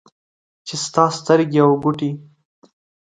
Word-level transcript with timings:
چې 0.67 0.75
ستا 0.85 1.05
سترګې 1.17 1.59
او 1.65 1.71
ګوټې 1.83 2.11